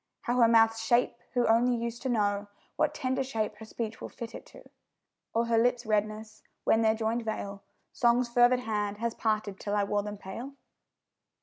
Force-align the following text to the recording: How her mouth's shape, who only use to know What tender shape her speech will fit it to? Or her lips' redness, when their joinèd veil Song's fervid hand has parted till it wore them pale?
How 0.21 0.37
her 0.39 0.47
mouth's 0.47 0.81
shape, 0.83 1.13
who 1.35 1.45
only 1.45 1.75
use 1.75 1.99
to 1.99 2.09
know 2.09 2.47
What 2.75 2.95
tender 2.95 3.23
shape 3.23 3.57
her 3.57 3.65
speech 3.65 4.01
will 4.01 4.09
fit 4.09 4.33
it 4.33 4.47
to? 4.47 4.67
Or 5.31 5.45
her 5.45 5.59
lips' 5.59 5.85
redness, 5.85 6.41
when 6.63 6.81
their 6.81 6.95
joinèd 6.95 7.21
veil 7.23 7.61
Song's 7.93 8.27
fervid 8.27 8.61
hand 8.61 8.97
has 8.97 9.13
parted 9.13 9.59
till 9.59 9.77
it 9.77 9.87
wore 9.87 10.01
them 10.01 10.17
pale? 10.17 10.55